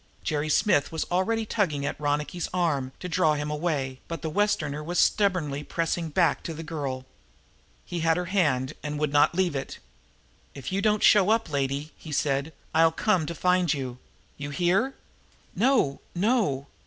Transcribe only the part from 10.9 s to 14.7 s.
show up, lady," he said, "I'll come to find you. You